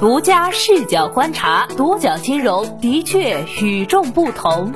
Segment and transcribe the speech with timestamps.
[0.00, 4.72] 独家视角观察，独角金融的确与众不同。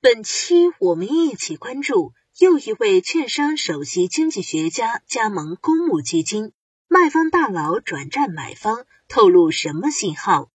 [0.00, 6.52] 本期我们一起关注又一位券商首席经济学家加盟公募基金，
[6.86, 10.50] 卖方大佬转战买方，透露什么信号？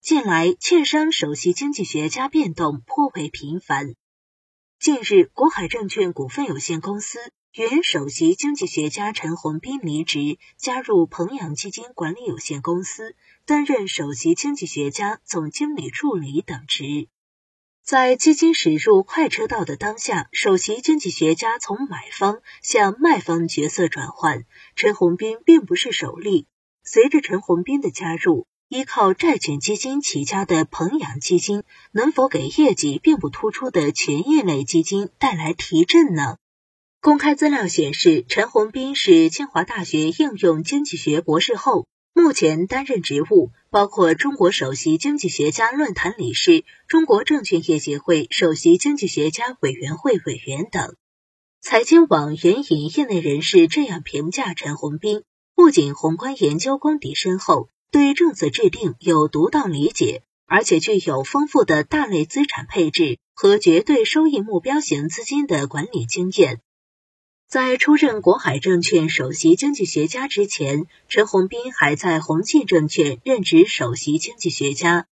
[0.00, 3.92] 近来，券商首席经济学家变动颇为频繁。
[4.80, 7.18] 近日，国海证券股份有限公司。
[7.56, 13.14] 原首席经济学家陈宏斌离职，加入鹏阳基金管理有限公司，
[13.46, 17.06] 担任首席经济学家、总经理助理等职。
[17.84, 26.48] 在基金驶入快车道的当下，首席经济学家从买方向卖方角色转换，陈宏斌并不是首例。
[26.82, 31.62] 随着陈宏斌的加入，依靠债券基金起家的鹏阳基金，
[31.92, 36.38] 能否给业绩并不突出的权益类基金带来提振呢？
[37.04, 50.96] 公开资料显示，陈宏斌是清华大学应用经济学博士后，目前担任职务包括中国首席经济学家论坛理事、中国证券业协会首席经济学家委员会委员等。
[51.60, 66.60] 财经网援引业内人士这样评价陈宏斌：不仅宏观研究功底深厚，对政策制定有独到理解，而且具有丰富的大类资产配置和绝对收益目标型资金的管理经验。
[67.48, 75.06] 在出任国海证券首席经济学家之前，陈宏斌还在宏信证券任职首席经济学家。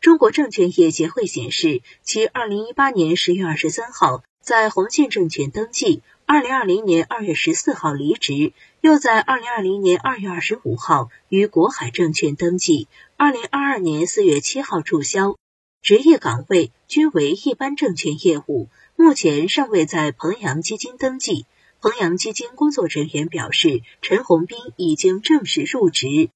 [0.00, 15.36] 中国证券业协会显示，其二零一八年十月二十三号在宏信证券登记，二零二零年二月十四号离职，又在二零二零年二月二十五号于国海证券登记，二零二二年四月七号注销，
[15.82, 21.44] 职业岗位均为一般证券业务，目前尚未在鹏阳基金登记。
[21.80, 26.30] 鹏阳基金工作人员表示，陈宏斌已经正式入职。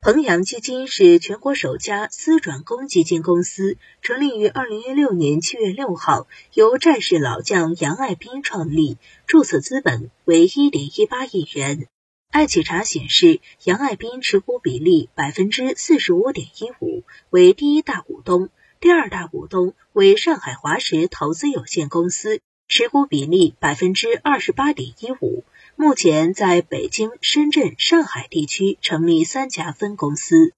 [0.00, 8.98] 鹏阳基金是全国首家私转公基金公司，成立于二零一六年七月六号，由债市老将杨爱斌创立，
[9.28, 11.86] 注册资本为一点一八亿元。
[12.30, 22.40] 爱企查显示，杨爱斌持股比例百分之四十五点一五，为第一大股东，第二大股东为上海华石投资有限公司。
[22.68, 25.42] 持股比例百分之二十八点一五，
[25.74, 30.54] 目前在北京、深圳、上海地区成立三家分公司。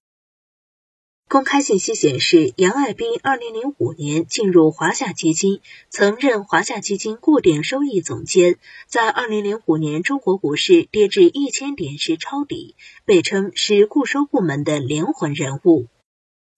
[1.29, 15.87] 公开信息显示，杨爱斌二零零五年进入华夏基金，曾任华夏基金固定收益总监，在二零零五年中国股市跌至一千点时抄底，被称是固收部门的灵魂人物。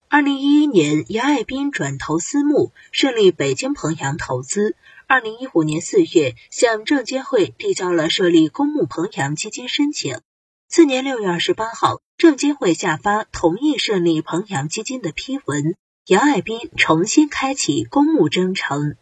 [0.09, 4.75] 二零一一年，杨爱斌转投私募，设立北京鹏阳投资。
[5.07, 10.19] 二零一五年四月，向证监会递交了设立公募鹏阳基金申请。
[10.67, 15.75] 次年六月二十八号，证监会下发同意设立鹏阳基金的批文，
[16.07, 18.95] 杨爱斌重新开启公募征程。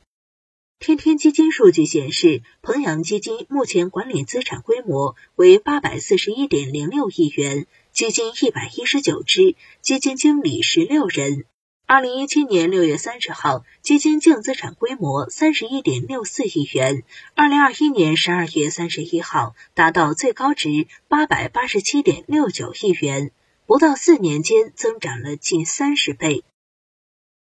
[0.80, 11.46] 天天基金数据显示，鹏阳基金目前管理资产规模为八百四十一点零六亿元，基金一百一十九只，基金经理十六人。
[11.86, 17.04] 二零一七年六月三十号，基金净资产规模三十一点六四亿元。
[17.36, 23.32] 二零二一年十二月三十一号，达到最高值八百八十七点六九亿元，
[23.66, 26.46] 不到四年间增长了近三十倍。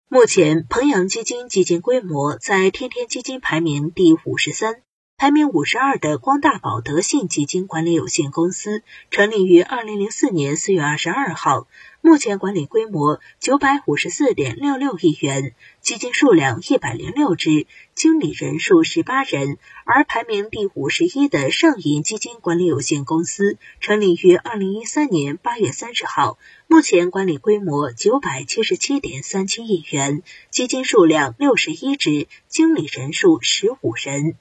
[0.09, 4.81] 目前，鹏阳基金基金规模在天天基金排名第五十三。
[5.24, 11.66] 排名五十二的光大保德信基金管理有限公司成立于二零零四年四月二十二号，
[12.01, 19.59] 目前管理规模九百五十四点六六亿元，基金数量一百零六只，经理人数十八人。
[19.85, 26.38] 而排名第五十一的上银基金管理有限公司成立于二零一三年八月三十号，
[26.68, 34.35] 目前管理规模九百七十七点三七亿元，基金数量六十一只，经理人数十五人。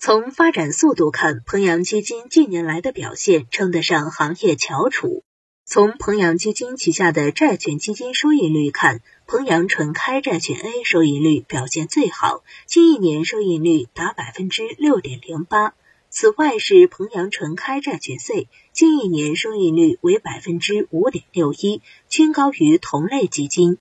[0.00, 5.24] 从发展速度看，鹏阳基金近年来的表现称得上行业翘楚。
[5.66, 15.74] 从鹏阳基金旗下的债券基金收益率看，鹏阳纯开债券 A 收益率表现最好，近一年收益率达百分之六点零八。
[16.10, 23.78] 此外是鹏阳纯开债券 C，近一年收益率为百分之五点六一，均高于同类基金。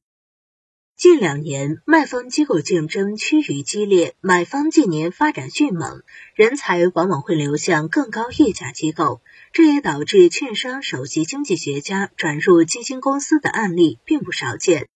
[0.97, 6.01] 近两年，卖方机构竞争趋于激烈，买方近年发展迅猛，
[6.33, 9.21] 人才往往会流向更高溢价机构，
[9.53, 14.87] 这也导致券商首席经济学家转入基金公司的案例并不少见。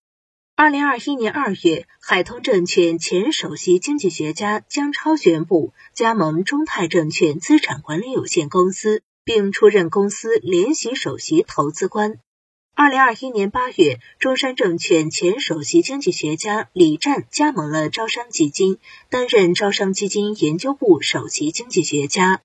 [0.56, 12.18] 二零二一年二月，海通证券前首席经济学家姜超宣布加盟中泰证券资产管理有限公司，并出任公司联席首席投资官。
[12.74, 18.80] 二零二一年八月，中山证券前首席经济学家李湛加盟了招商基金，
[19.10, 22.42] 担任招商基金研究部首席经济学家。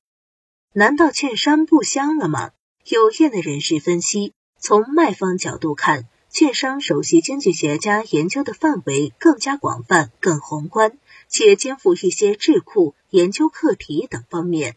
[0.72, 2.50] 难道券商不香了吗？
[2.84, 14.76] 有业内人士分析，从卖方角度看，券商首席经济学家研究的范围更加广泛、更宏观，且肩负一些智库研究课题等方面。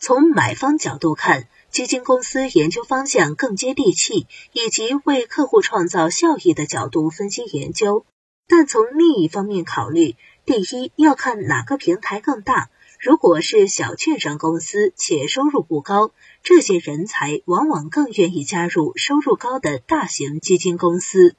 [0.00, 8.04] 从买方角度看，基金公司研究方向更接地气，以及为客户创造效益的角度分析研究。
[8.46, 10.16] 但从另一方面考虑，
[10.46, 12.70] 第一要看哪个平台更大。
[12.98, 16.10] 如果是小券商公司且收入不高，
[16.42, 21.36] 这些人才往往更愿意加入收入高的大型基金公司。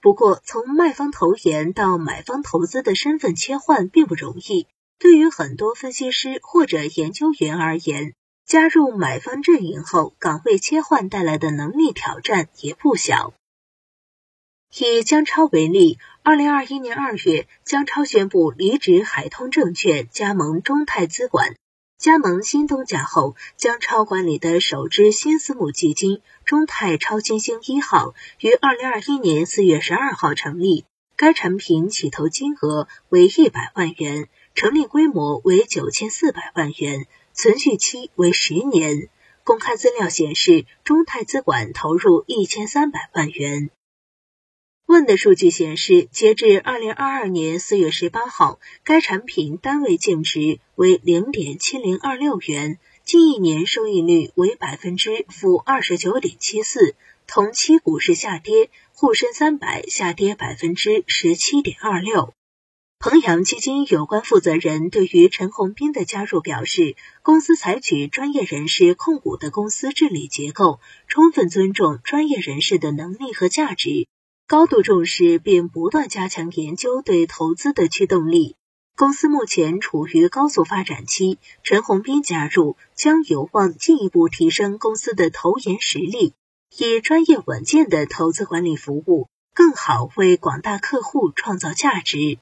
[0.00, 4.68] 不过，从卖方投研到买方投资的身份切换并不容易。
[4.98, 8.14] 对于很多分析师或者研究员而言，
[8.46, 13.32] 加入买方阵营后，岗位切换带来的能力挑战也不小。
[14.76, 21.54] 以姜超为例，二零二一年二月，姜超宣布离职海通证券，加盟中泰资管。
[21.96, 30.84] 加盟新东家后，姜超管理的首支新私募基金中泰超金星一号于二零二一年四月十二号成立。
[31.16, 37.06] 该产品起投金额为一百万元，成立规模为九千四百万元。
[37.34, 39.08] 存续期为十年。
[39.42, 43.70] 公开资料显示，中泰资管投入一千三百万元。
[44.86, 56.94] 问的数据显示，截至二零二二年四月十八号，该产品单位净值为零点七零二六元，近一年收益率为百分之负二十九点七四。
[57.26, 62.34] 同期股市下跌，沪深三百下跌百分之十七点二六。
[63.06, 74.08] 鹏阳基金有关负责人对于陈宏斌的加入表示，公司采取专业人士控股的公司治理结构，充分尊重专业人士的能力和价值，
[74.46, 78.56] 高度重视并不断加强研究对投资的驱动力。
[78.96, 86.32] 公司目前处于高速发展期，陈宏斌加入将有望进一步提升公司的投研实力，
[86.78, 92.38] 以专业稳健的投资管理服务，更好为广大客户创造价值。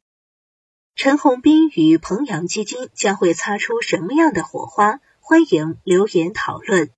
[0.95, 5.01] 陈宏斌与鹏阳基金将会擦出什么样的火花？
[5.21, 6.91] 欢迎留言讨论。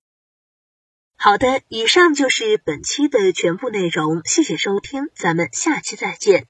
[1.15, 6.45] 好的，以上就是本期的全部内容，谢谢收听，咱们下期再见。